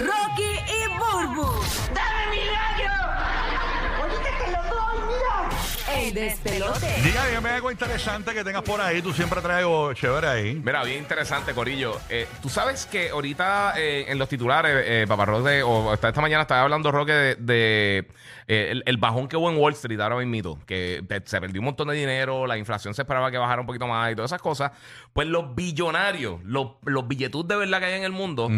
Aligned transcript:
Rocky 0.00 0.23
despelote. 6.12 6.86
Diga, 7.02 7.26
dígame 7.26 7.50
algo 7.50 7.70
interesante 7.70 8.32
que 8.34 8.44
tengas 8.44 8.62
por 8.62 8.80
ahí. 8.80 9.00
Tú 9.02 9.12
siempre 9.12 9.40
traes 9.40 9.58
algo 9.60 9.92
chévere 9.94 10.26
ahí. 10.26 10.54
Mira, 10.64 10.82
bien 10.84 10.98
interesante, 10.98 11.52
Corillo. 11.54 11.98
Eh, 12.08 12.26
Tú 12.42 12.48
sabes 12.48 12.86
que 12.86 13.10
ahorita 13.10 13.74
eh, 13.76 14.06
en 14.08 14.18
los 14.18 14.28
titulares, 14.28 14.84
eh, 14.86 15.04
Paparroque, 15.08 15.62
o 15.62 15.90
hasta 15.92 16.08
esta 16.08 16.20
mañana 16.20 16.42
estaba 16.42 16.62
hablando 16.62 16.90
Roque 16.92 17.12
de, 17.12 17.34
de, 17.36 17.98
eh, 18.48 18.68
el, 18.70 18.82
el 18.86 18.96
bajón 18.98 19.28
que 19.28 19.36
hubo 19.36 19.50
en 19.50 19.56
Wall 19.56 19.72
Street 19.72 20.00
ahora 20.00 20.16
mismo, 20.16 20.58
que 20.66 21.02
se 21.24 21.40
perdió 21.40 21.60
un 21.60 21.66
montón 21.66 21.88
de 21.88 21.94
dinero, 21.94 22.46
la 22.46 22.58
inflación 22.58 22.92
se 22.94 23.02
esperaba 23.02 23.30
que 23.30 23.38
bajara 23.38 23.60
un 23.60 23.66
poquito 23.66 23.86
más 23.86 24.12
y 24.12 24.14
todas 24.14 24.30
esas 24.30 24.42
cosas. 24.42 24.72
Pues 25.12 25.28
los 25.28 25.54
billonarios, 25.54 26.40
los, 26.44 26.72
los 26.84 27.06
billetus 27.08 27.46
de 27.46 27.56
verdad 27.56 27.78
que 27.78 27.86
hay 27.86 27.94
en 27.94 28.04
el 28.04 28.12
mundo, 28.12 28.48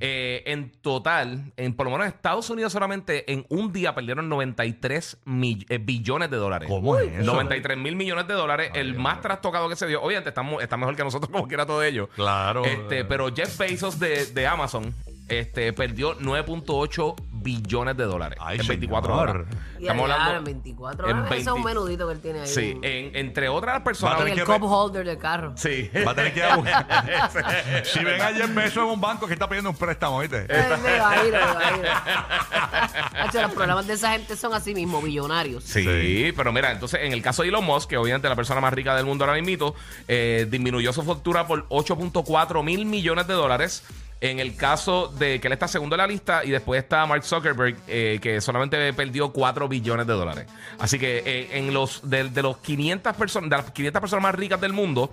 eh, 0.00 0.42
en 0.46 0.70
total, 0.80 1.52
en 1.56 1.74
por 1.74 1.86
lo 1.86 1.92
menos 1.92 2.06
en 2.06 2.12
Estados 2.14 2.48
Unidos 2.50 2.72
solamente 2.72 3.30
en 3.32 3.44
un 3.48 3.72
día 3.72 3.94
perdieron 3.94 4.28
93 4.28 5.18
mill- 5.26 5.66
eh, 5.68 5.78
billones 5.78 6.30
de 6.30 6.36
dólares. 6.36 6.68
¿Cómo 6.68 6.93
es 6.98 7.20
eso? 7.20 7.32
93 7.32 7.76
mil 7.78 7.96
millones 7.96 8.26
de 8.26 8.34
dólares, 8.34 8.70
el 8.74 8.94
más 8.94 9.20
trastocado 9.20 9.68
que 9.68 9.76
se 9.76 9.86
dio. 9.86 10.02
Obviamente 10.02 10.30
está, 10.30 10.42
está 10.60 10.76
mejor 10.76 10.96
que 10.96 11.04
nosotros 11.04 11.30
como 11.32 11.48
quiera 11.48 11.66
todo 11.66 11.82
ello. 11.82 12.08
Claro. 12.14 12.64
Este, 12.64 13.04
pero 13.04 13.34
Jeff 13.34 13.56
Bezos 13.58 13.98
de, 13.98 14.26
de 14.26 14.46
Amazon 14.46 14.94
este, 15.28 15.72
perdió 15.72 16.18
9.8 16.18 17.14
billones 17.44 17.96
de 17.96 18.04
dólares 18.04 18.38
Ay, 18.42 18.58
en 18.58 18.66
24 18.66 19.12
señor. 19.14 19.28
horas. 19.36 19.46
Y 19.78 19.82
Estamos 19.82 20.04
allá, 20.06 20.14
hablando 20.14 20.38
en 20.38 20.44
24 20.44 21.08
en 21.08 21.16
horas. 21.18 21.30
Ese 21.32 21.40
es 21.42 21.46
un 21.46 21.54
20 21.62 21.68
menudito 21.68 22.06
que 22.08 22.12
él 22.14 22.20
tiene 22.20 22.40
ahí. 22.40 22.46
Sí, 22.48 22.78
en, 22.82 22.84
en- 22.84 23.16
entre 23.16 23.48
otras 23.48 23.80
personas. 23.82 24.18
A 24.20 24.22
en 24.22 24.28
el 24.28 24.34
que 24.34 24.44
cup 24.44 24.62
holder 24.64 25.04
del 25.06 25.18
carro. 25.18 25.52
Sí. 25.56 25.90
Va 26.06 26.10
a 26.10 26.14
tener 26.14 26.32
que 26.32 26.40
ir 26.40 26.44
a 26.46 26.56
buscar. 26.56 27.30
si 27.84 28.02
ven 28.02 28.20
ayer 28.20 28.48
Beso 28.48 28.80
en 28.82 28.86
un 28.90 29.00
banco 29.00 29.26
que 29.26 29.34
está 29.34 29.48
pidiendo 29.48 29.70
un 29.70 29.76
préstamo, 29.76 30.18
¿viste? 30.20 30.46
Los 33.32 33.52
programas 33.52 33.86
de 33.86 33.94
esa 33.94 34.12
gente 34.12 34.36
son 34.36 34.54
así 34.54 34.74
mismo, 34.74 35.00
billonarios. 35.02 35.64
Sí, 35.64 35.82
Sí. 35.84 36.32
pero 36.36 36.52
mira, 36.52 36.70
entonces 36.72 37.00
en 37.02 37.12
el 37.12 37.22
caso 37.22 37.42
de 37.42 37.48
Elon 37.48 37.64
Musk, 37.64 37.90
que 37.90 37.96
obviamente 37.96 38.26
es 38.26 38.30
la 38.30 38.36
persona 38.36 38.60
más 38.60 38.72
rica 38.72 38.94
del 38.96 39.04
mundo 39.06 39.24
ahora 39.24 39.40
mismo, 39.40 39.74
eh, 40.08 40.46
disminuyó 40.50 40.92
su 40.92 41.02
fortuna 41.02 41.46
por 41.46 41.66
8.4 41.68 42.62
mil 42.62 42.86
millones 42.86 43.26
de 43.26 43.34
dólares. 43.34 43.82
En 44.24 44.40
el 44.40 44.56
caso 44.56 45.08
de 45.08 45.38
que 45.38 45.48
él 45.48 45.52
está 45.52 45.68
segundo 45.68 45.96
en 45.96 45.98
la 45.98 46.06
lista 46.06 46.46
y 46.46 46.50
después 46.50 46.82
está 46.82 47.04
Mark 47.04 47.24
Zuckerberg, 47.24 47.76
eh, 47.86 48.18
que 48.22 48.40
solamente 48.40 48.90
perdió 48.94 49.30
4 49.30 49.68
billones 49.68 50.06
de 50.06 50.14
dólares. 50.14 50.46
Así 50.78 50.98
que 50.98 51.18
eh, 51.26 51.58
en 51.58 51.74
los 51.74 52.08
de, 52.08 52.30
los 52.40 52.56
500 52.56 53.14
personas, 53.16 53.50
de 53.50 53.56
las 53.58 53.70
500 53.70 54.00
personas 54.00 54.22
más 54.22 54.34
ricas 54.34 54.58
del 54.62 54.72
mundo, 54.72 55.12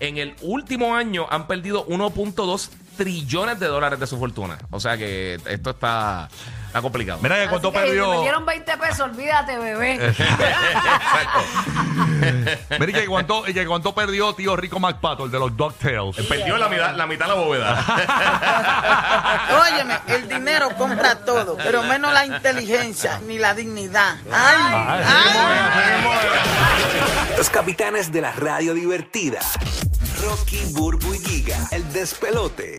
en 0.00 0.18
el 0.18 0.34
último 0.42 0.94
año 0.94 1.26
han 1.30 1.46
perdido 1.46 1.86
1.2 1.86 2.68
trillones 2.98 3.58
de 3.58 3.68
dólares 3.68 3.98
de 3.98 4.06
su 4.06 4.18
fortuna. 4.18 4.58
O 4.70 4.78
sea 4.78 4.98
que 4.98 5.40
esto 5.46 5.70
está, 5.70 6.28
está 6.72 6.80
complicado. 6.80 7.18
Mira 7.22 7.36
que 7.42 7.48
cuánto 7.50 7.70
que 7.70 7.80
si 7.80 7.84
perdió. 7.84 8.10
te 8.10 8.16
metieron 8.16 8.46
20 8.46 8.78
pesos, 8.78 9.00
olvídate, 9.00 9.58
bebé. 9.58 9.98
Mira 12.80 12.90
y 12.90 12.92
que 12.94 13.06
cuánto, 13.06 13.46
y 13.46 13.52
que 13.52 13.66
cuánto 13.66 13.94
perdió 13.94 14.32
tío 14.34 14.56
Rico 14.56 14.80
McPato, 14.80 15.26
el 15.26 15.30
de 15.30 15.38
los 15.38 15.54
DuckTales. 15.54 16.16
Perdió 16.26 16.56
la 16.56 16.70
mitad, 16.70 16.96
la 16.96 17.06
mitad 17.06 17.26
de 17.26 17.34
la 17.34 17.38
bóveda. 17.38 17.84
Óyeme, 19.70 19.98
el 20.06 20.26
dinero 20.26 20.70
compra 20.78 21.16
todo, 21.16 21.58
pero 21.62 21.82
menos 21.82 22.10
la 22.14 22.24
inteligencia 22.24 23.20
ni 23.26 23.36
la 23.36 23.52
dignidad. 23.52 24.16
¡Ay! 24.32 24.56
ay. 24.64 25.04
Los 27.36 27.50
capitanes 27.50 28.10
de 28.10 28.22
la 28.22 28.32
radio 28.32 28.72
divertida. 28.72 29.40
Rocky, 30.22 30.64
Burbu 30.70 31.14
y 31.14 31.18
Giga, 31.18 31.68
el 31.72 31.92
despelote. 31.92 32.70